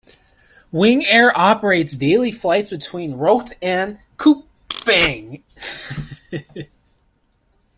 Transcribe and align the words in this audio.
Wings 0.71 1.05
Air 1.07 1.31
Operates 1.37 1.91
daily 1.91 2.31
flights 2.31 2.71
between 2.71 3.17
Rote 3.19 3.51
and 3.61 3.99
Kupang. 4.17 5.43